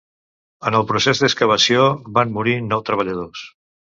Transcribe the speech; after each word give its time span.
En 0.69 0.77
el 0.77 0.85
procés 0.91 1.21
d'excavació, 1.23 1.85
van 2.17 2.33
morir 2.39 2.57
nou 2.71 2.83
treballadors. 2.91 3.45